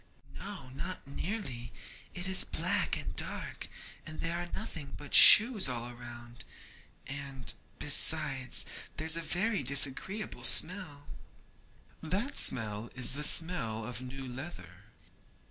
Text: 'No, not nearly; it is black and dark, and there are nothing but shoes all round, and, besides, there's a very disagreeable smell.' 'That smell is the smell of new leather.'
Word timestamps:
'No, 0.39 0.69
not 0.69 1.05
nearly; 1.05 1.71
it 2.15 2.27
is 2.27 2.43
black 2.43 2.97
and 2.97 3.15
dark, 3.15 3.67
and 4.03 4.19
there 4.19 4.35
are 4.39 4.49
nothing 4.55 4.95
but 4.97 5.13
shoes 5.13 5.69
all 5.69 5.93
round, 5.93 6.43
and, 7.05 7.53
besides, 7.77 8.65
there's 8.97 9.15
a 9.15 9.21
very 9.21 9.61
disagreeable 9.61 10.43
smell.' 10.43 11.05
'That 12.01 12.39
smell 12.39 12.89
is 12.95 13.13
the 13.13 13.23
smell 13.23 13.85
of 13.85 14.01
new 14.01 14.25
leather.' 14.27 14.85